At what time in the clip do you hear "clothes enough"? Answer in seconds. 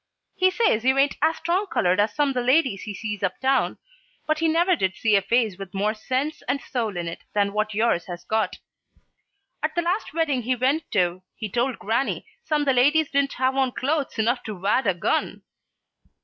13.73-14.41